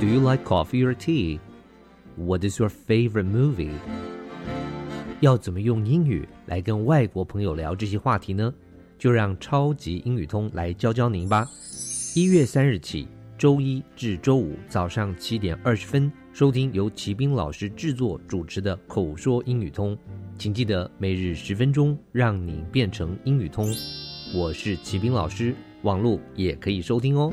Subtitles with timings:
[0.00, 1.38] Do you like coffee or tea?
[2.16, 3.70] What is your favorite movie?
[5.20, 8.52] 要怎么用英语来跟外国朋友聊这些话题呢？
[8.98, 11.48] 就让超级英语通来教教您吧。
[12.14, 13.06] 一月三日起，
[13.38, 19.96] 周一至周五早上七点二十分，收听由骑兵老师制作主持的《口说英语通》，
[20.36, 23.72] 请记得每日十分钟，让你变成英语通。
[24.34, 27.32] 我是骑兵老师，网络也可以收听哦。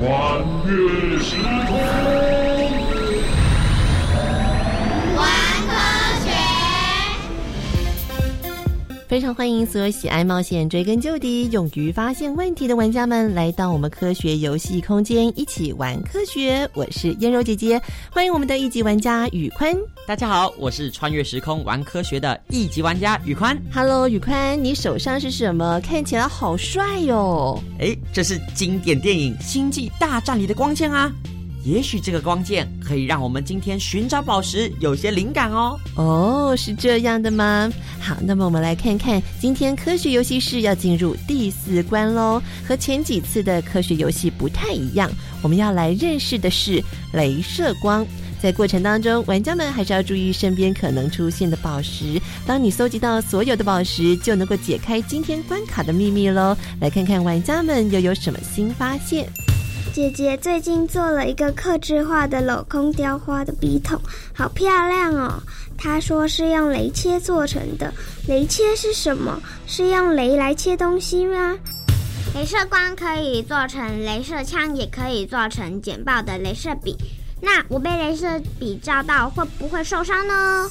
[0.00, 1.36] 穿越时
[1.66, 2.57] 空。
[9.08, 16.68] 非常欢迎所有喜爱冒险、追根究底、勇于发现问题的玩家们来到我们科学游戏空间一起玩科学。
[16.74, 17.80] 我是燕柔姐姐，
[18.10, 19.74] 欢迎我们的一级玩家宇宽。
[20.06, 23.58] 大家好，我是穿越时空玩科学的一级玩家宇宽。
[23.72, 25.80] Hello，宇宽，你手上是什么？
[25.80, 27.58] 看起来好帅哟！
[27.80, 31.10] 哎，这是经典电影《星际大战》里的光剑啊。
[31.64, 35.78] 也许这个光剑可以让我们今天寻找宝石有些灵感哦。
[35.96, 37.70] 哦是这样的吗？
[38.00, 42.40] 好那么我们来看看今天科学游戏室要进入第四关喽。
[42.66, 45.10] 和前几次的科学游戏不太一样
[45.42, 46.82] 我们要来认识的是
[47.12, 48.06] 镭射光。
[48.40, 56.56] 在过程当中玩家们还是要注意身边可能出现的宝石当你搜集到所有的宝石就能够解开今天关卡的秘密喽。
[56.80, 59.28] 来看看玩家们又有什么新发现。
[59.98, 64.00] 姐姐最近做了一个刻制化的镂空雕花的笔筒，
[64.32, 65.42] 好漂亮哦。
[65.76, 67.92] 她说是用雷切做成的。
[68.28, 69.42] 雷切是什么？
[69.66, 71.58] 是用雷来切东西吗？
[72.32, 76.96] 镭射光可以做成镭射枪，也可以做成简报的镭射笔。
[77.40, 80.70] 那我被镭射笔照到会不会受伤呢？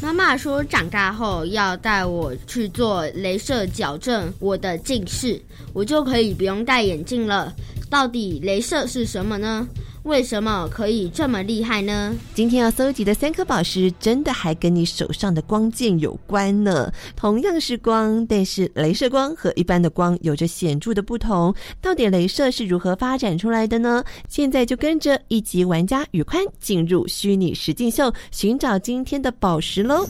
[0.00, 5.38] 妈妈说长大后要带我去做镭射矫正，我的近视
[5.74, 7.52] 我就可以不用戴眼镜了。
[7.94, 9.68] 到底镭射是什么呢？
[10.02, 12.12] 为什么可以这么厉害呢？
[12.34, 16.92] 今天要搜集的三颗宝石，真的还跟你手上的光剑有关呢？
[17.14, 21.54] 同样是光，但是镭射光和一般的光有着显著的不同。
[21.80, 24.02] 到底镭射是如何发展出来的呢？
[24.28, 30.04] 现在就跟着一级玩家宇宽进入虚拟实境秀，寻找今天的宝石喽！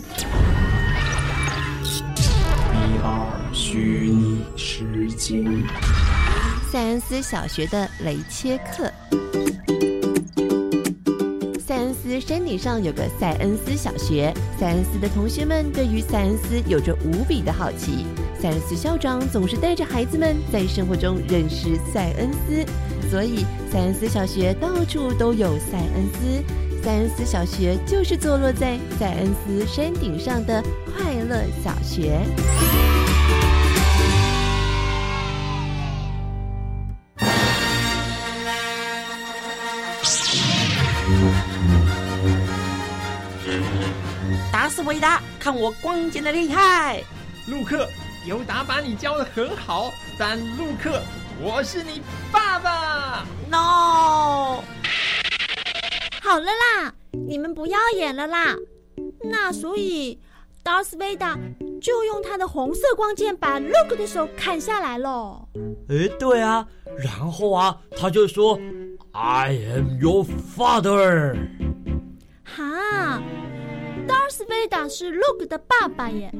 [1.85, 5.63] 一二虚拟实境。
[6.75, 8.91] 塞恩斯小学的雷切克。
[11.57, 18.07] 塞恩斯山顶上有个塞恩斯小学，塞恩斯的同学们对于塞恩斯有着无比的好奇。
[18.41, 22.67] 塞恩斯校长总是带着孩子们在生活中认识塞恩斯，
[23.09, 26.83] 所以塞恩斯小学到处都有塞恩斯。
[26.83, 30.61] 塞恩斯小学就是坐落在塞恩斯山顶上的
[30.93, 32.19] 快乐小学。
[44.53, 47.03] 达斯维达看我光剑的厉害。
[47.47, 47.89] 陆克
[48.27, 51.03] 尤达把你教的很好但陆克
[51.43, 52.01] 我是你
[52.33, 53.27] 爸爸。
[53.51, 54.63] No
[56.23, 58.57] 好了啦你们不要演了啦。
[59.23, 60.19] 那所以
[60.63, 61.39] 达斯维达
[61.81, 65.47] 就用他的红色光剑把洛克的手砍下来喽
[65.89, 66.67] 诶对啊
[66.99, 68.59] 然后啊他就说
[69.15, 71.37] ：“I am your father。”
[72.43, 73.23] 哈
[74.09, 76.33] ，，Darth Vader 是 Luke 的爸爸耶，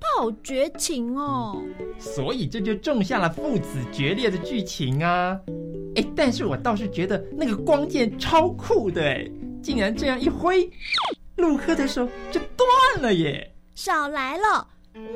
[0.00, 1.62] 他好绝情哦。
[1.98, 5.38] 所以这就种下了父子决裂的剧情啊！
[5.96, 9.30] 哎，但是我倒是觉得那个光剑超酷的哎，
[9.62, 10.68] 竟然这样一挥，
[11.36, 13.54] 陆克的手就断了耶！
[13.74, 14.66] 少来了，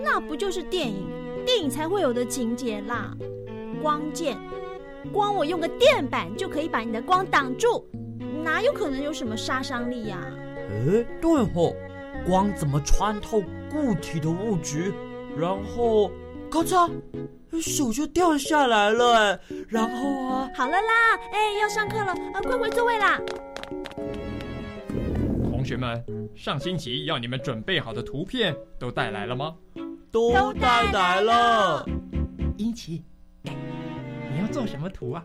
[0.04, 1.06] 那不就是电影？
[1.46, 3.16] 电影才会有的情节啦。
[3.81, 4.37] 光剑，
[5.12, 7.84] 光我用个电板就可以把你的光挡住，
[8.44, 10.26] 哪有可能有什么杀伤力呀、啊？
[10.87, 11.75] 诶，对吼，
[12.26, 14.93] 光怎么穿透固体的物质，
[15.37, 16.10] 然后
[16.50, 16.90] 咔嚓，
[17.60, 23.20] 手就掉下来了哎，然后啊，好了啦，哎，要上课了，啊，快回座位啦！
[25.50, 26.04] 同学们，
[26.34, 29.54] 上星期要你们准备好的图片都带来了吗？
[30.11, 31.84] 都带来了。
[32.56, 33.02] 英奇，
[34.49, 35.25] 做什么图啊？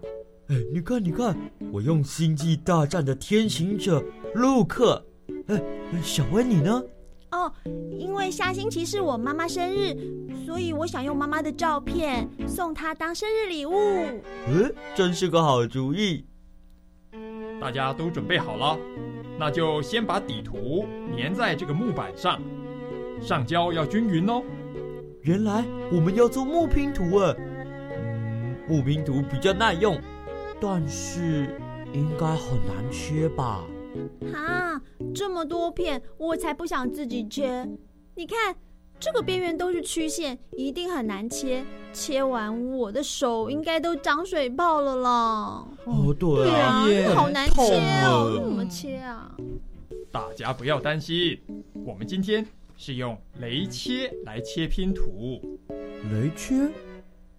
[0.50, 1.36] 哎，你看，你看，
[1.72, 4.04] 我用《星际大战》的天行者
[4.36, 5.04] 陆克。
[5.48, 5.62] 哎，
[6.02, 6.84] 小温你呢？
[7.31, 7.52] 哦，
[7.98, 9.96] 因为下星期是我妈妈生日，
[10.46, 13.74] 所以我想用妈妈的照片送她当生日礼物。
[13.74, 16.25] 嗯，真是个好主意。
[17.60, 18.78] 大家都准备好了，
[19.40, 20.86] 那就先把底图
[21.18, 22.42] 粘在这个木板上，
[23.22, 24.44] 上胶要均匀哦。
[25.22, 27.34] 原来我们要做木拼图啊！
[28.68, 30.00] 嗯，木拼图比较耐用，
[30.60, 31.60] 但是
[31.94, 33.63] 应该很难切吧？
[34.31, 34.81] 哈，
[35.13, 37.68] 这么多片，我才不想自己切。
[38.15, 38.56] 你看，
[39.00, 41.63] 这个边缘都是曲线，一定很难切。
[41.92, 45.68] 切完，我的手应该都长水泡了啦。
[45.86, 47.62] 哦，对啊，好难切
[48.06, 49.36] 哦，怎么切啊？
[50.12, 51.39] 大家不要担心，
[51.86, 52.45] 我们今天
[52.77, 55.60] 是用雷切来切拼图。
[56.12, 56.56] 雷切？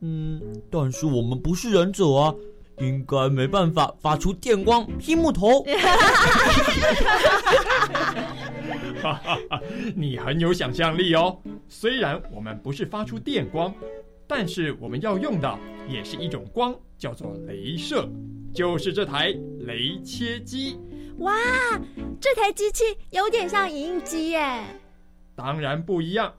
[0.04, 2.34] 嗯，但是我们不是忍者啊。
[2.78, 5.64] 应该没办法发出电光劈木头。
[9.94, 11.38] 你很有想象力哦。
[11.68, 13.72] 虽然我们不是发出电光，
[14.26, 15.56] 但是我们要用的
[15.88, 18.08] 也是一种光，叫做镭射，
[18.52, 20.76] 就是这台雷切机。
[21.18, 21.32] 哇，
[22.20, 24.64] 这台机器有点像影印机耶。
[25.36, 26.34] 当然不一样，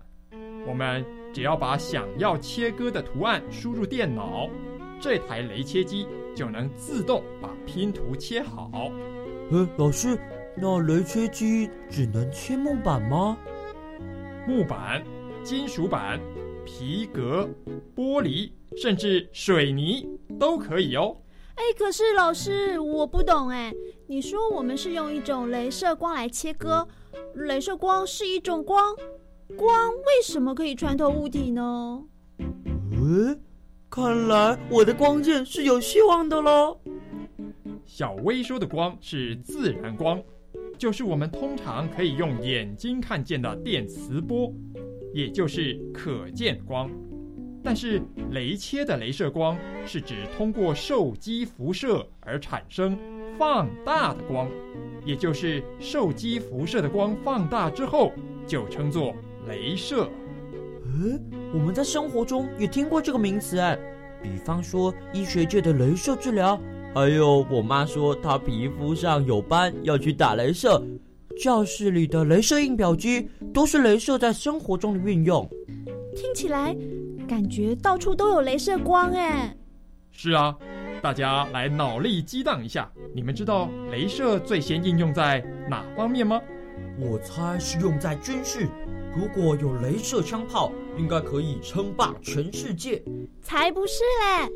[0.67, 4.49] 我们只要把想要切割的图案输入电脑，
[5.01, 6.07] 这台雷切机。
[6.33, 8.91] 就能自动把拼图切好。
[9.51, 10.19] 呃，老师，
[10.57, 13.37] 那雷切机只能切木板吗？
[14.45, 15.01] 木板、
[15.43, 16.19] 金属板、
[16.65, 17.49] 皮革、
[17.95, 20.05] 玻璃，甚至水泥
[20.37, 21.15] 都可以哦。
[21.55, 23.73] 哎，可是老师，我不懂哎。
[24.07, 26.85] 你说我们是用一种镭射光来切割，
[27.33, 28.93] 镭射光是一种光，
[29.57, 32.03] 光为什么可以穿透物体呢？
[32.91, 33.39] 嗯。
[33.87, 36.77] 看来我的光剑是有希望的喽。
[37.85, 40.21] 小薇说的光是自然光，
[40.77, 44.51] 就是我们通常可以用眼睛看见的电磁波，
[45.13, 46.91] 也就是可见光。
[47.63, 52.97] 但是雷切的镭射光是指通过受激辐射而产生
[53.37, 54.49] 放大的光，
[55.05, 58.11] 也就是受激辐射的光放大之后
[58.45, 59.15] 就称作
[59.47, 60.09] 镭射。
[60.83, 61.19] 嗯，
[61.53, 63.77] 我们在生活中也听过这个名词哎，
[64.21, 66.59] 比方说医学界的镭射治疗，
[66.93, 70.81] 还有我妈说她皮肤上有斑要去打镭射，
[71.41, 75.49] 教室里的镭射印表机都是镭射在生活中的运用。
[76.15, 76.73] 听起来
[77.27, 79.53] 感觉到处都有镭射光哎。
[80.11, 80.55] 是啊，
[81.01, 86.41] 大家来脑力激荡一下，你们知道镭射最先应用在哪方面吗？
[86.97, 88.69] 我猜是用在军事。
[89.15, 93.01] 如果有镭射枪炮，应该可以称霸全世界。
[93.41, 94.51] 才不是嘞！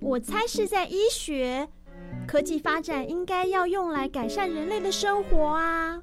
[0.00, 1.68] 我猜是在医学，
[2.26, 6.02] 科技发展应该要用来改善人类的生活啊。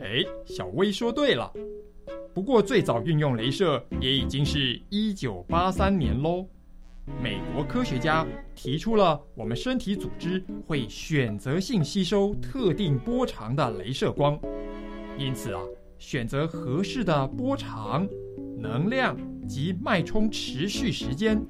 [0.00, 1.52] 哎，小薇说对了。
[2.34, 6.44] 不过最早运用镭射也已经是一九八三年喽。
[7.22, 14.38] 美国科学家提出了我们身体组织会选择性吸收特定波长的镭射光，
[15.16, 15.62] 因此啊。
[15.98, 18.06] 选择合适的波长、
[18.56, 21.40] 能量及脉冲持续时间，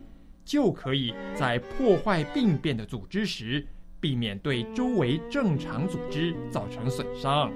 [0.44, 3.66] 就可以在破坏病变的组织时，
[4.00, 7.52] 避免对周围正常组织造成损伤。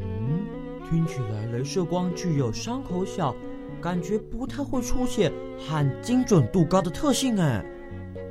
[0.00, 0.46] 嗯，
[0.88, 3.34] 听起来镭射光具有伤口小，
[3.80, 7.64] 感觉不太会出血和精准度高的特性哎。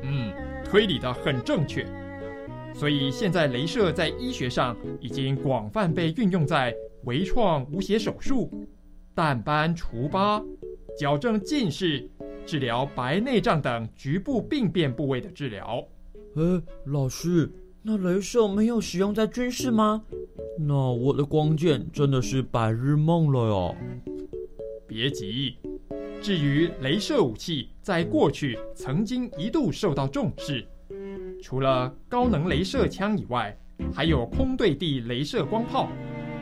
[0.04, 1.86] 嗯，推理的很正确。
[2.74, 6.74] 所以现在镭射在医学上已经广泛被运用在
[7.06, 8.52] 微创无血手术、
[9.14, 10.44] 淡斑除疤、
[10.98, 12.10] 矫正近视、
[12.46, 15.84] 治疗白内障等局部病变部位的治疗。
[16.36, 17.52] 哎，老师，
[17.82, 20.04] 那镭射没有使用在军事吗？
[20.60, 23.76] 那我的光剑真的是白日梦了哟。
[24.86, 25.56] 别急，
[26.22, 30.68] 至于镭射武器，在过去曾经一度受到重视。
[31.42, 33.58] 除了高能镭射枪以外，
[33.94, 35.90] 还有空对地镭射光炮，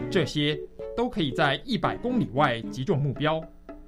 [0.09, 0.59] 这些
[0.95, 3.41] 都可以在一百公里外击中目标。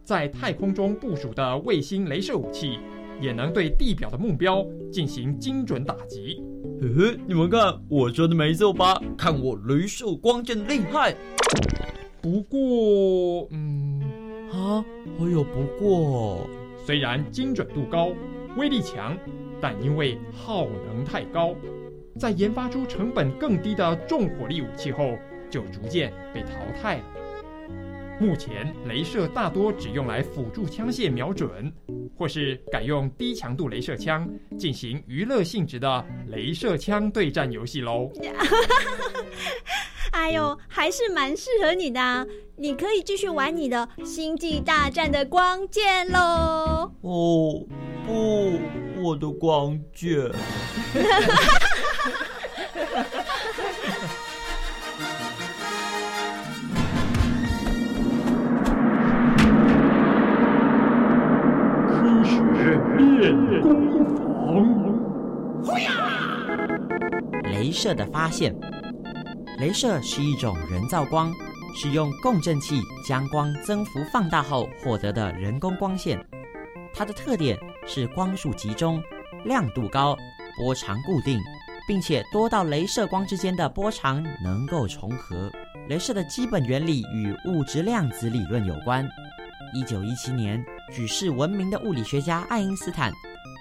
[0.03, 2.79] 在太空中部署的卫星镭射武器，
[3.21, 6.43] 也能对地表的目标进行精准打击。
[6.81, 8.99] 嘿嘿，你们看，我说的没错吧？
[9.17, 11.15] 看我镭射光剑厉害！
[12.21, 14.01] 不过，嗯，
[14.51, 14.83] 啊，
[15.17, 16.49] 还有不过，
[16.85, 18.09] 虽然精准度高，
[18.57, 19.17] 威力强。
[19.61, 21.53] 但因为耗能太高，
[22.17, 25.17] 在研发出成本更低的重火力武器后，
[25.49, 26.49] 就逐渐被淘
[26.81, 27.03] 汰了。
[28.19, 31.71] 目前，镭射大多只用来辅助枪械瞄准，
[32.17, 38.11] 或是改用低强度镭射枪进行娱乐性质的镭射枪对战游戏喽。
[40.11, 42.27] 哎呦，还是蛮适合你的，
[42.57, 46.91] 你可以继续玩你的《星际大战》的光剑喽。
[47.01, 47.65] 哦，
[48.05, 48.59] 不。
[49.01, 50.09] 我的光剑。
[62.99, 64.05] 学练功
[65.63, 65.73] 房。
[67.43, 68.53] 镭射的发现。
[69.59, 71.33] 镭射是一种人造光，
[71.75, 76.17] 是用共振器将光增幅放大后获得的人工光线。
[76.93, 79.01] 它的特点是光束集中、
[79.43, 80.17] 亮度高、
[80.57, 81.37] 波长固定，
[81.87, 85.51] 并且多道镭射光之间的波长能够重合。
[85.89, 89.05] 镭射的基本原理与物质量子理论有关。
[89.73, 93.11] 一九一七年，举世闻名的物理学家爱因斯坦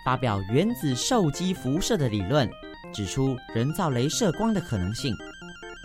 [0.04, 2.48] 发表原子受激辐射的理论，
[2.92, 5.14] 指出人造镭射光的可能性。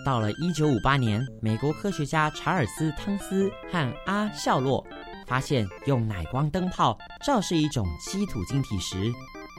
[0.05, 4.85] 到了一九五八年，美国科学家查尔斯·汤斯和阿肖洛。
[5.25, 9.09] 发现用奶光灯泡照射一种稀土晶体时，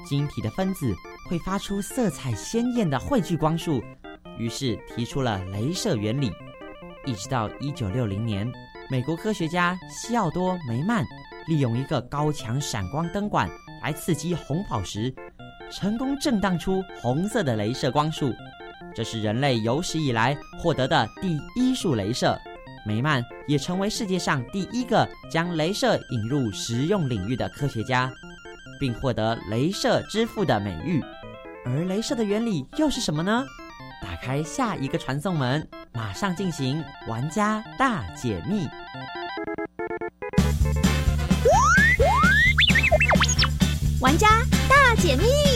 [0.07, 0.95] 晶体的分子
[1.29, 3.83] 会发出色彩鲜艳的汇聚光束，
[4.39, 6.31] 于是提出了镭射原理。
[7.07, 8.47] 一直到一九六零年，
[8.91, 11.03] 美国科学家西奥多·梅曼
[11.47, 13.49] 利用一个高强闪光灯管
[13.83, 15.15] 来刺激红宝石，
[15.71, 18.33] 成功震荡出红色的镭射光束。
[18.95, 22.39] 这是人类有史以来获得的第一束镭射。
[22.87, 28.13] 梅曼也成为世界上第一个将镭射引入实用领域的科学家，
[28.79, 31.03] 并获得“镭射之父”的美誉。
[31.65, 33.43] 而镭射的原理又是什么呢？
[34.03, 38.69] 打开下一个传送门，马上进行玩家大解密。
[44.05, 44.29] 玩家
[44.69, 45.54] 大解密。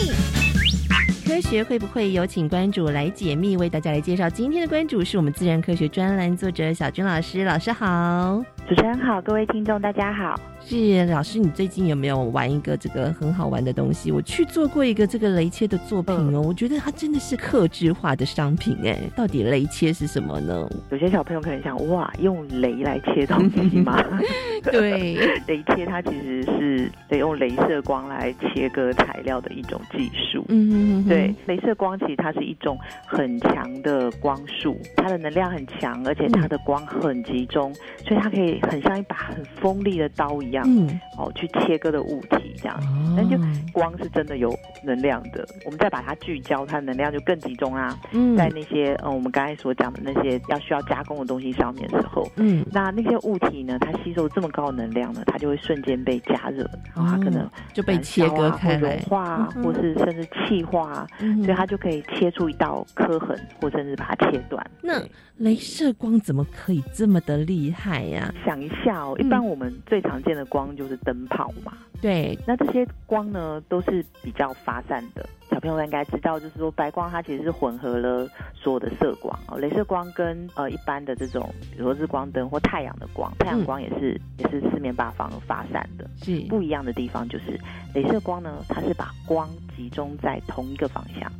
[1.39, 3.55] 科学会不会有请关主来解密？
[3.55, 7.45] 为大家来介绍今天的关主是我们自然科学专栏作者小军老师。
[7.45, 10.37] 老师好，主持人好，各位听众大家好。
[10.61, 14.11] 是老师，你最近有没有玩一个这个很好玩的东西？
[14.11, 18.99] 我去做过一个这个雷切的作品哦，我觉得它真的是克制化的商品哎。
[19.15, 20.69] 到底雷切是什么呢？
[20.91, 23.97] 有些小朋友可能想，哇，用雷来切东西吗？
[24.69, 25.15] 对，
[25.47, 30.45] 雷切它其实是得用镭射光来切割材料的一种技术。
[30.49, 37.73] 嗯，对，镭射光其实它是一种很强的光束，它的能量很强，而且它的光很集中，
[38.05, 40.63] 所以它可以很像一把很锋利的刀一样。
[40.67, 42.79] 嗯，哦，去切割的物体这样，
[43.15, 43.37] 那就
[43.71, 45.45] 光是真的有能量的。
[45.65, 47.97] 我们再把它聚焦，它的能量就更集中啊。
[48.11, 64.65] 嗯，在那些嗯我们刚才所讲的那些要需要加工的东西上面的时候，嗯，那那些物体呢，它吸收这么高的能量呢，它就会瞬间被加热，然后它可能就被切割开融化，或是甚至气化，所以它就可以切出一道刻痕，或甚至把它切断。
[64.81, 65.01] 那
[65.39, 68.33] 镭射光怎么可以这么的厉害呀？
[68.45, 71.73] 想一下哦，一般我们最常见的光就是灯泡嘛。
[72.01, 75.27] 对，那这些光呢都是比较发散的。
[75.49, 79.59] 小朋友应该知道，就是说白光它其实是混合了所有的色光哦。
[79.59, 86.09] 镭射光跟呃一般的这种，比如说日光灯或太阳的光，太阳光也是也是四面八方发散的。
[86.23, 87.59] 是不一样的地方就是，
[87.93, 91.31] 镭射光呢，它是把光集中在同一个方向，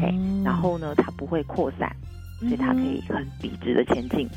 [0.00, 1.94] 嘿，然后呢它不会扩散。
[2.40, 4.28] 所以它可以很笔直的前进，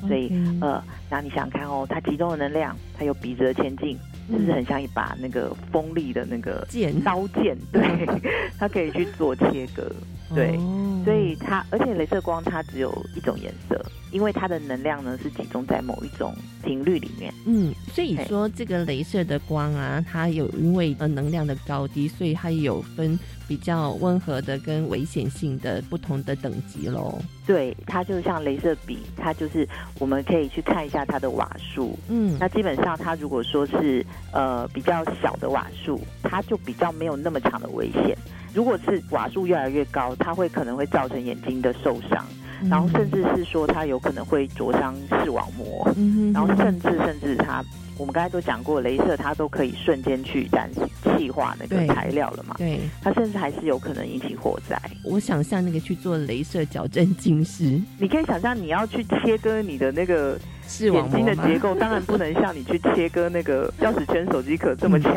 [0.00, 0.28] 所以
[0.60, 3.96] 呃，那你想想看哦，它集中的能量，它有笔直的前进。
[4.30, 7.56] 是不是很像一把那个锋利的那个剑刀剑？
[7.72, 7.82] 对，
[8.58, 9.90] 它可以去做切割。
[10.32, 10.56] 对，
[11.04, 17.32] 所以它而且镭射光它只有一种颜色，因为它的能量呢是集中在某一种频率里面。
[17.46, 27.18] 嗯，所以说这个镭射的光啊，它有因为呃能量的高低，所以它有分比较温和的跟危险性的不同的等级喽。
[27.46, 31.98] 对，它就像镭射笔，它就是我们可以去看一下它的瓦数。
[32.08, 38.16] 嗯，那基本上它如果说是呃比较小的瓦数，它就比较没有那么强的危险。
[38.54, 42.24] 如果是瓦数越来越高，它会可能会造成眼睛的受伤，
[42.70, 45.92] 然后甚至是说它有可能会灼伤视网膜，
[46.32, 47.64] 然后甚至甚至它，
[47.98, 50.70] 我们刚才都讲过，镭射它都可以瞬间去燃
[51.02, 52.54] 气化那个材料了嘛？
[52.56, 54.80] 对，它甚至还是有可能引起火灾。
[55.04, 57.64] 我想象那个去做镭射矫正近视，
[57.98, 60.38] 你可以想象你要去切割你的那个
[60.78, 65.12] 眼睛的结构，当然不能像你去切割那个钥匙圈、手机壳这么强，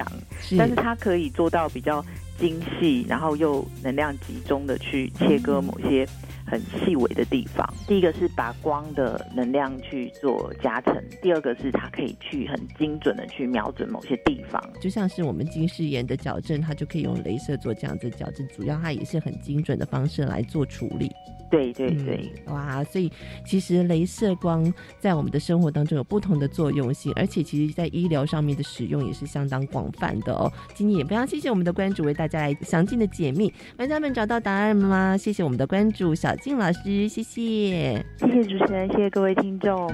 [0.57, 2.03] 但是它可以做到比较。
[2.37, 6.07] 精细，然后又能量集中的去切割某些
[6.45, 7.67] 很细微的地方。
[7.87, 14.61] 第一个是把光的能量去做加成，第二个是它可以去很精准的去瞄准某些地方。
[14.81, 21.11] 就像是我们近视眼的矫正，它就可以用镭射做这样子矫正，主要它也是很精准的方式来做处理。
[21.49, 22.83] 对对对，哇！
[22.83, 23.11] 所以
[23.45, 30.51] 其实镭射光在我们的生活当中有不同的作用性，而且其实在医疗上面的使用也是相当广泛的哦。
[30.73, 35.17] 今天也非常谢谢我们的关主为大家来详尽的解密，玩家们找到答案了吗？
[35.17, 39.93] 谢谢我们的关注小静老师，谢谢，谢谢主持人，谢谢各位听众。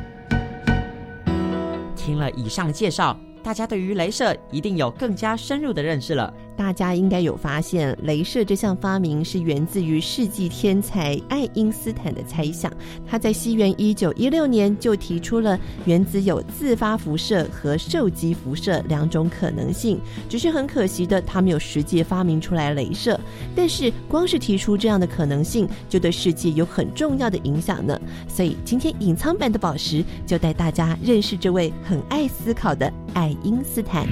[1.96, 3.18] 听了以上介绍。
[3.44, 6.34] 大家对于镭射一定有更加深入的认识了。
[6.56, 12.72] 大家应该有发现，镭射这项发明是源自于世纪天才爱因斯坦的猜想。
[13.08, 20.00] 他在西元一九一六年就提出了原子有自发辐射和受激辐射两种可能性。
[20.30, 23.20] 只是很可惜的，他没有实际发明出来镭射。
[23.56, 28.00] 但是光是提出这样的可能性，就对世界有很重要的影响呢。
[28.28, 32.86] 所以今天隐藏版的宝石就带大家认识这位很爱思考的
[33.16, 33.24] 爱。
[33.24, 34.06] 爱因斯坦，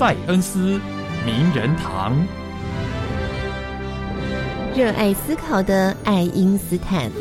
[0.00, 0.80] 塞恩斯
[1.26, 2.16] 名人堂，
[4.74, 7.12] 热爱思考的爱因斯坦。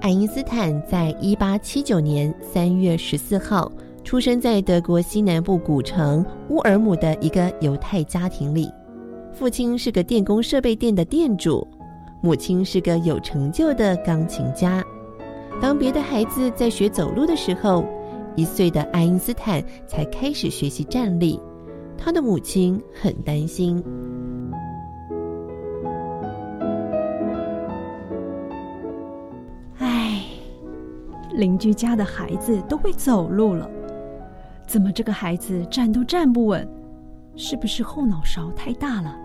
[0.00, 3.70] 爱因斯坦在一八七九年三月十四号
[4.02, 8.68] 出生在德国西南部古城乌尔姆的一个犹太家庭里，
[9.32, 11.64] 父亲是个电工设备店的店主。
[12.20, 14.84] 母亲是个有成就的钢琴家。
[15.60, 17.84] 当别的孩子在学走路的时候，
[18.36, 21.40] 一岁的爱因斯坦才开始学习站立。
[21.96, 23.82] 他的母亲很担心。
[29.78, 30.22] 唉，
[31.32, 33.70] 邻居家的孩子都会走路了，
[34.66, 36.68] 怎么这个孩子站都站不稳？
[37.36, 39.16] 是不是后脑勺太大了，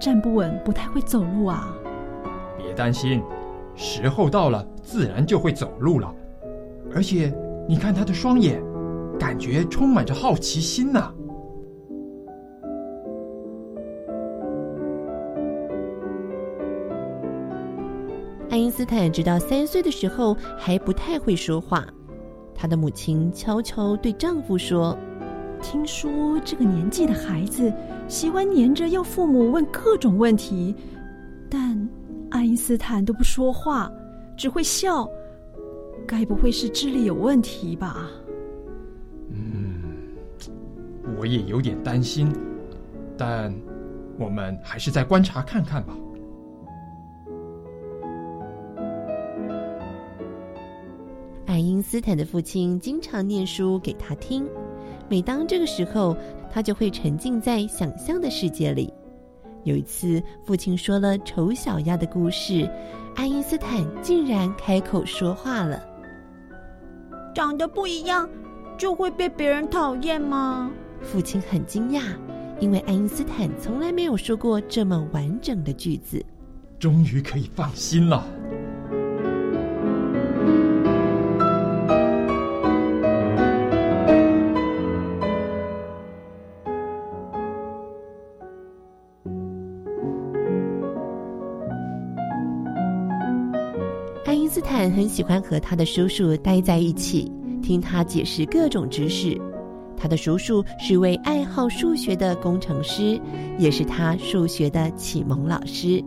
[0.00, 1.72] 站不稳，不太会走路啊？
[2.58, 3.22] 别担心，
[3.74, 6.14] 时候到了，自然就会走路了。
[6.94, 7.32] 而且，
[7.66, 8.62] 你看他的双眼，
[9.18, 11.14] 感觉充满着好奇心呢。
[18.50, 21.86] 爱因斯坦直到三岁的时候还不太会说话，
[22.54, 24.94] 他的母亲悄悄对丈夫说
[25.62, 27.72] ：“听说这个年纪的孩子
[28.08, 30.76] 喜欢黏着要父母问各种问题，
[31.48, 31.88] 但……”
[32.32, 33.92] 爱因斯坦都不说话，
[34.36, 35.08] 只会笑，
[36.06, 38.08] 该不会是智力有问题吧？
[39.30, 39.82] 嗯，
[41.18, 42.32] 我也有点担心，
[43.16, 43.54] 但
[44.18, 45.96] 我们还是再观察看看吧。
[51.46, 54.48] 爱因斯坦的父亲经常念书给他听，
[55.08, 56.16] 每当这个时候，
[56.50, 58.92] 他就会沉浸在想象的世界里。
[59.64, 62.68] 有一次，父亲说了丑小鸭的故事，
[63.14, 65.82] 爱因斯坦竟然开口说话了。
[67.34, 68.28] 长得不一样，
[68.76, 70.70] 就会被别人讨厌吗？
[71.00, 72.02] 父亲很惊讶，
[72.60, 76.24] 因为爱因斯坦从来没有说过这么完整的句子。
[76.78, 78.24] 终于可以放心了。
[95.02, 97.28] 很喜欢和他的叔叔待在一起，
[97.60, 99.36] 听他解释各种知识。
[99.96, 103.20] 他的叔叔是位爱好数学的工程师，
[103.58, 106.00] 也是他数学的启蒙老师。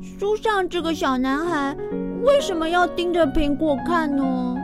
[0.00, 1.76] 书上这个小男孩
[2.22, 4.54] 为什么要盯着苹果看呢？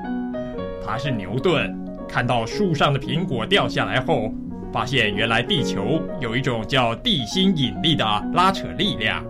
[0.87, 1.77] 他是牛顿，
[2.09, 4.33] 看到树上的苹果掉下来后，
[4.73, 9.25] 发现原来地球有一种叫地心引力的拉扯力量。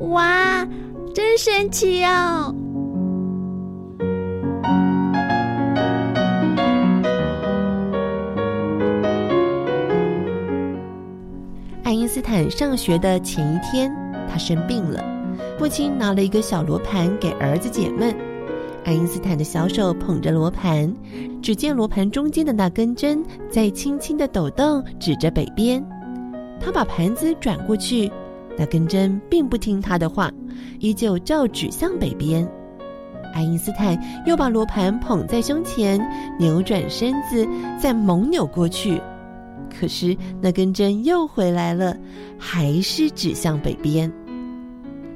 [0.00, 0.66] 哇，
[1.14, 2.52] 真神奇哦！
[12.24, 13.94] 坦上学的前一天，
[14.28, 15.04] 他生病了。
[15.58, 18.16] 父亲拿了一个小罗盘给儿子解闷。
[18.82, 20.92] 爱因斯坦的小手捧着罗盘，
[21.42, 25.84] 只见罗盘中间的那根针在轻轻的抖动，指着北边。
[26.58, 28.10] 他把盘子转过去，
[28.56, 30.30] 那根针并不听他的话，
[30.80, 32.50] 依旧照指向北边。
[33.34, 36.00] 爱因斯坦又把罗盘捧在胸前，
[36.38, 37.46] 扭转身子，
[37.78, 39.00] 再猛扭过去。
[39.78, 41.96] 可是那根针又回来了，
[42.38, 44.10] 还是指向北边。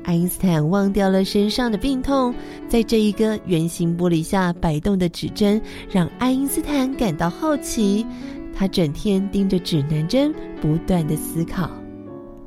[0.05, 2.35] 爱因斯坦忘掉了身上的病痛，
[2.67, 8.07] 在这一个圆形玻璃下摆动的指针，让爱因斯坦感到好奇。
[8.55, 11.71] 他整天盯着指南针，不断的思考：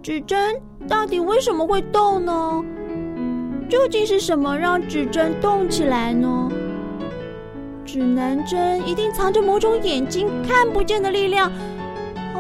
[0.02, 2.64] 指针到底为什么会动呢？
[3.70, 6.52] 究竟是什么让指针动起来呢？
[7.86, 11.52] 指南针一定藏着某种眼睛看不见的力量。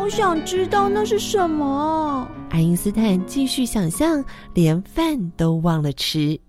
[0.01, 2.27] 好想知道那是什么。
[2.49, 6.39] 爱因斯坦继续想象，连饭都忘了吃。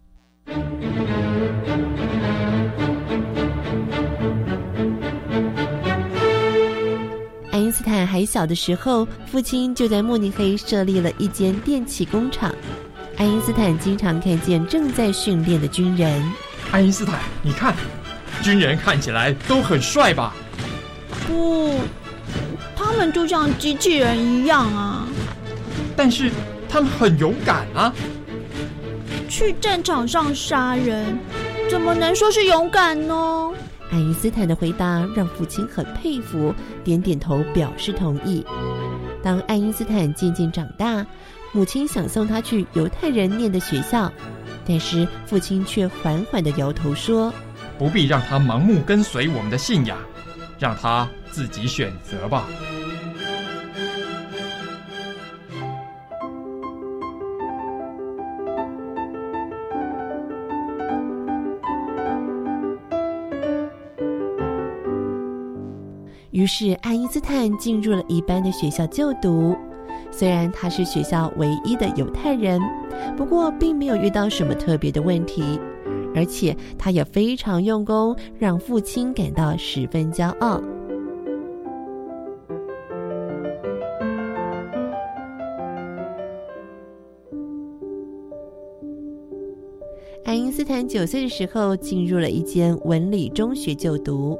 [7.50, 12.50] 爱因斯坦还小的时候，父亲就在慕尼黑设立了一间电器工厂。
[13.18, 16.24] 爱因斯坦经常看见正在训练的军人。
[16.70, 17.74] 爱因斯坦，你看，
[18.40, 20.34] 军人看起来都很帅吧？
[21.26, 21.74] 不。
[22.92, 25.08] 他们就像机器人一样啊，
[25.96, 26.30] 但是
[26.68, 27.92] 他们很勇敢啊！
[29.30, 31.18] 去战场上杀人，
[31.70, 33.50] 怎么能说是勇敢呢？
[33.90, 38.44] 爱因斯坦的回答让父亲很佩服，点点头表示同意。
[39.22, 41.04] 当爱因斯坦渐渐长大，
[41.52, 44.12] 母亲想送他去犹太人念的学校，
[44.66, 47.32] 但是父亲却缓缓的摇头说
[47.78, 49.96] ：“不必让他盲目跟随我们的信仰。”
[50.58, 52.46] 让他自己选择吧。
[66.42, 69.56] 于是，爱因斯坦进入了一般的学校就读。
[70.10, 72.60] 虽然他是学校唯一的犹太人，
[73.16, 75.60] 不过并没有遇到什么特别的问题。
[76.16, 80.60] 而且他也非常用功，让父亲感到十分骄傲。
[90.24, 94.36] 爱因斯坦九岁的时候进入了一间文理中学就读，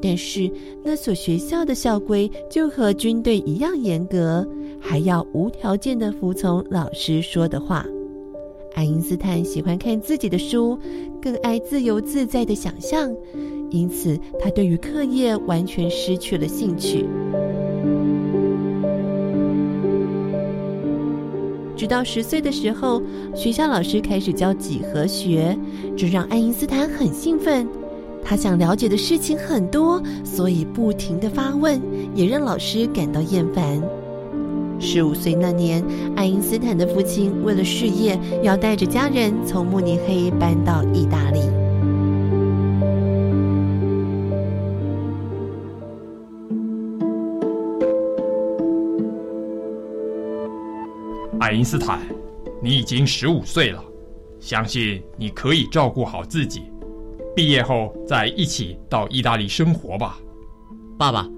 [0.00, 0.50] 但是
[0.82, 4.46] 那所学校的校规就和军队一样严格，
[4.80, 7.86] 还要无条件的服从老师说的话。
[8.74, 10.78] 爱因斯坦喜欢看自己的书，
[11.20, 13.10] 更爱自由自在的想象，
[13.70, 17.06] 因此他对于课业完全失去了兴趣。
[21.74, 23.02] 直到十岁的时候，
[23.34, 25.56] 学校老师开始教几何学，
[25.96, 27.66] 这让爱因斯坦很兴奋。
[28.28, 31.80] 他想了解的事情很多，所以不停的发问，
[32.12, 33.80] 也让老师感到厌烦。
[34.80, 35.80] 十五岁那年，
[36.16, 41.38] 爱因斯坦的父亲为了事业，要带着家人从慕尼黑搬到意大利。
[51.38, 52.00] 爱因斯坦，
[52.60, 53.80] 你已经十五岁了，
[54.40, 56.62] 相信你可以照顾好自己。
[57.36, 60.18] 毕业后再一起到意大利生活吧。
[60.96, 61.28] 爸爸，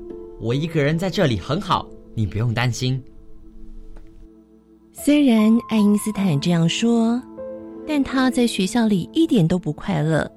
[0.41, 3.03] 我一个人在这里很好，你不用担心。
[4.93, 7.21] 虽然爱因斯坦这样说，
[7.85, 10.31] 但他在学校里一点都不快乐，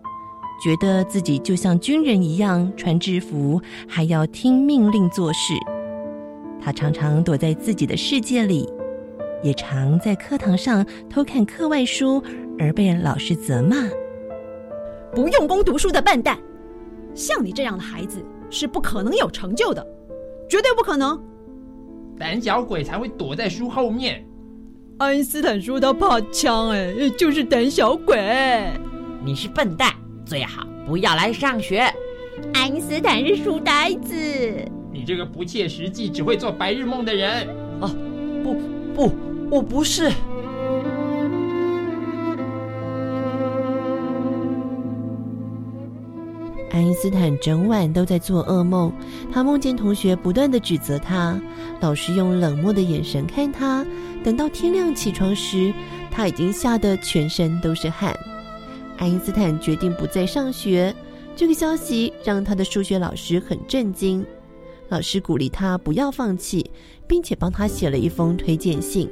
[0.63, 5.53] 觉得自己就像军人一样穿制服，还要听命令做事。
[6.59, 8.67] 他常常躲在自己的世界里，
[9.43, 12.19] 也常在课堂上偷看课外书，
[12.57, 13.75] 而被老师责骂
[15.13, 16.37] ：“不用功读书的笨蛋！
[17.13, 19.85] 像你这样的孩子是不可能有成就的，
[20.49, 21.21] 绝对不可能！
[22.17, 24.25] 胆小鬼才会躲在书后面。”
[24.99, 28.71] 爱因斯坦说他怕枪，哎，就是胆小鬼。
[29.25, 29.91] 你是笨蛋，
[30.25, 31.79] 最好不要来上学。
[32.53, 34.15] 爱因斯坦是书呆子。
[34.93, 37.47] 你这个不切实际、只会做白日梦的人。
[37.81, 37.89] 啊，
[38.43, 38.53] 不
[38.93, 39.11] 不，
[39.49, 40.11] 我不是。
[46.71, 48.91] 爱因斯坦整晚都在做噩梦，
[49.31, 51.39] 他梦见同学不断的指责他，
[51.81, 53.85] 老师用冷漠的眼神看他。
[54.23, 55.73] 等到天亮起床时，
[56.09, 58.17] 他已经吓得全身都是汗。
[58.97, 60.95] 爱因斯坦决定不再上学，
[61.35, 64.25] 这个消息让他的数学老师很震惊。
[64.87, 66.71] 老师鼓励他不要放弃，
[67.05, 69.09] 并且帮他写了一封推荐信。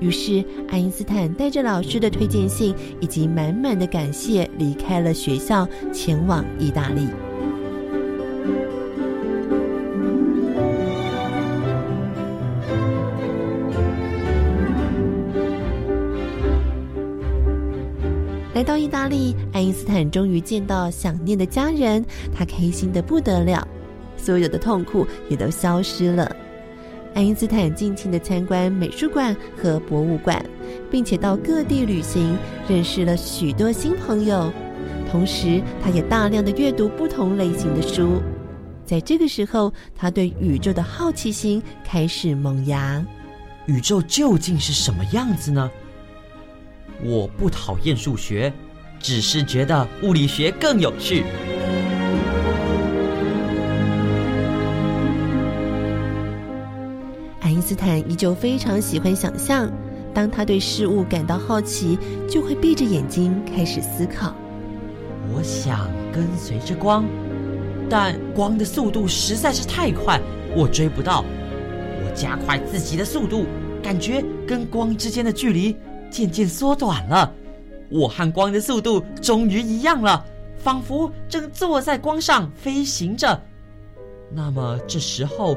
[0.00, 7.06] 于是，爱因斯坦带着老师的推荐信以及满满的感谢，离开了学校，前往意大利。
[18.54, 23.66] 来到意大利，爱因斯坦终于见到想念的家人，他开心的不得了，
[24.16, 26.34] 所有的痛苦也都消失了。
[27.14, 30.44] 爱因斯坦尽情的参观美术馆和博物馆，
[30.90, 32.36] 并且到各地旅行，
[32.68, 34.52] 认识了许多新朋友。
[35.10, 38.22] 同时，他也大量的阅读不同类型的书。
[38.84, 43.04] 在这个时候，他对宇宙的好奇心开始萌芽。
[43.66, 45.70] 宇宙究竟是什么样子呢？
[47.02, 48.52] 我不讨厌数学，
[49.00, 51.24] 只是觉得物理学更有趣。
[57.60, 59.70] 斯坦依旧非常喜欢想象，
[60.14, 64.34] 当他对事物感到好奇，就会闭着眼睛开始思考。
[65.34, 67.04] 我想跟随着光，
[67.88, 70.20] 但光的速度实在是太快，
[70.56, 71.24] 我追不到。
[72.04, 73.44] 我加快自己的速度，
[73.82, 75.76] 感觉跟光之间的距离
[76.10, 77.32] 渐渐缩短了。
[77.88, 80.24] 我和光的速度终于一样了，
[80.56, 83.40] 仿佛正坐在光上飞行着。
[84.32, 85.56] 那么这时候。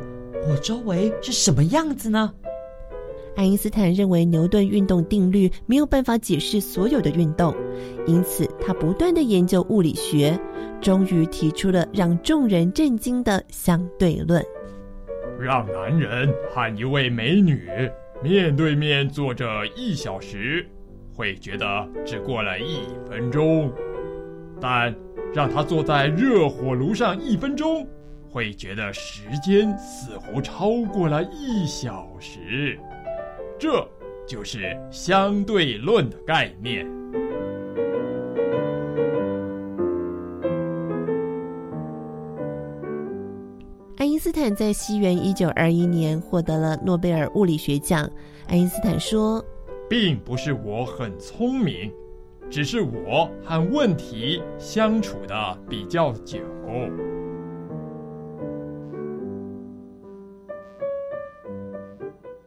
[0.50, 2.34] 我周围是什么样子呢？
[3.36, 7.56] 爱因斯坦认为牛顿运动定律没有办法解释所有的运动，
[8.06, 10.38] 因此他不断的研究物理学，
[10.82, 14.44] 终于提出了让众人震惊的相对论：
[15.40, 17.68] 让男人和一位美女
[18.22, 20.66] 面对面坐着一小时，
[21.16, 23.72] 会觉得只过了一分钟；
[24.60, 24.94] 但
[25.34, 27.88] 让他坐在热火炉上一分钟。
[28.34, 32.80] 会觉得时间似乎超过了一小时，
[33.60, 33.88] 这
[34.28, 36.84] 就是相对论的概念。
[43.98, 48.10] 爱因斯坦在西元一九二一年获得了诺贝尔物理学奖。
[48.48, 49.46] 爱因斯坦说
[49.88, 51.94] ：“并不是我很聪明，
[52.50, 56.40] 只是我和问题相处的比较久。”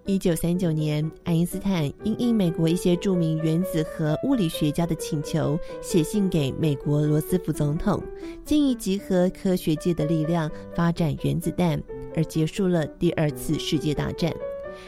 [0.09, 8.01] 一九三九年，爱因斯坦因应美国一些著名原子核物理学家的请求，写信给美国罗斯福总统，
[8.45, 11.83] 建议集合科学界的力量发展原子弹，
[12.15, 14.33] 而结束了第二次世界大战。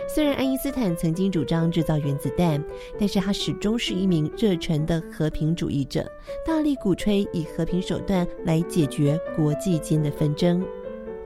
[0.09, 2.62] 虽然爱因斯坦曾经主张制造原子弹，
[2.96, 6.09] 但是他始终是一名热忱的和平主义者，
[6.46, 10.64] 大力鼓吹以和平手段来解决国际间的纷争。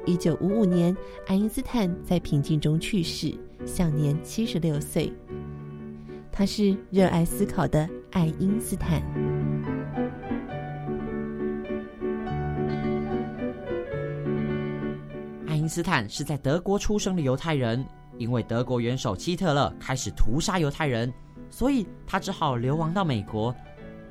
[0.07, 3.35] 一九五五年，爱因斯坦在平静中去世。
[3.67, 5.13] 享年七十六岁。
[6.31, 9.03] 他是热爱思考的爱因斯坦。
[15.47, 17.85] 爱因斯坦是在德国出生的犹太人，
[18.17, 21.13] 因为德国元首希特勒开始屠杀犹太人，
[21.51, 23.55] 所以他只好流亡到美国。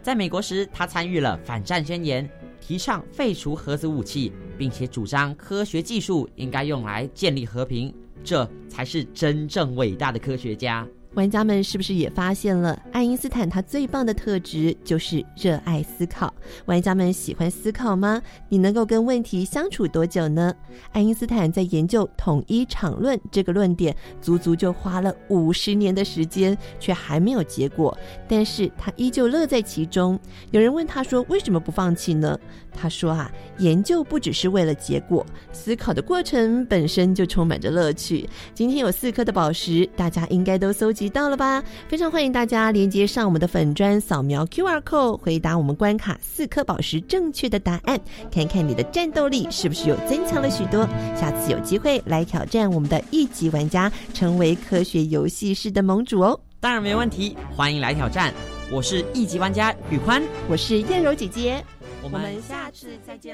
[0.01, 2.27] 在美国时，他参与了反战宣言，
[2.59, 7.93] 提倡废除核子武器，并且主张科学技术应该用来建立和平。
[8.23, 10.87] 这才是真正伟大的科学家。
[11.13, 16.33] 玩家们是不是也发现了爱因斯坦他最棒的特质就是热爱思考？
[16.65, 18.21] 玩家们喜欢思考吗？
[18.47, 20.55] 你能够跟问题相处多久呢？
[20.93, 27.97] 爱因斯坦在研究统一场论这个论点，足足就花了五十年的时间，却还没有结果。
[28.25, 30.17] 但是他依旧乐在其中。
[30.51, 32.39] 有人问他说：“为什么不放弃呢？”
[32.73, 41.00] 他说：“啊，研究不只是为了结果，思考的过程本身就充满着乐趣。”今天有四颗的宝石，大家应该都搜集。
[41.09, 41.63] 到了吧？
[41.87, 47.99] 非常欢迎大家连接上我们的粉砖，扫描 Q R code，回答我们关卡四颗宝石正确的答案，
[48.31, 50.87] 看看你的战斗力是不是又增强了许多。
[51.15, 56.39] 下次有机会来挑战我们的一级玩家，成为科学游戏室的盟主哦！
[56.59, 58.33] 当然没问题，欢迎来挑战。
[58.71, 61.61] 我是一级玩家宇宽，我是燕柔姐姐，
[62.01, 63.29] 我们下次再见。